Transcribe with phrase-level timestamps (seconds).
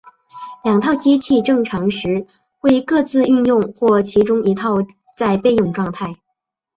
[0.63, 2.25] 两套机器正常时
[2.57, 4.77] 会各自运作或其中一套
[5.15, 6.15] 在备用状态。